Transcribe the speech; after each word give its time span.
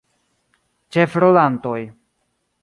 Ĉefrolantoj. 0.97 1.79